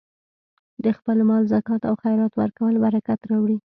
د 0.83 0.85
خپل 0.97 1.17
مال 1.29 1.43
زکات 1.53 1.81
او 1.89 1.95
خیرات 2.03 2.33
ورکول 2.37 2.73
برکت 2.85 3.19
راوړي. 3.31 3.57